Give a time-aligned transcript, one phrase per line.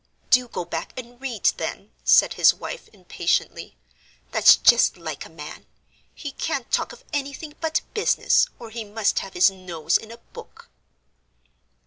[0.31, 3.77] "Do go back and read, then," said his wife, impatiently;
[4.31, 5.67] "that's just like a man,
[6.15, 10.17] he can't talk of anything but business, or he must have his nose in a
[10.17, 10.71] book."